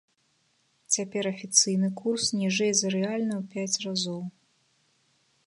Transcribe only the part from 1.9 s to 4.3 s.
курс ніжэй за рэальны ў пяць разоў.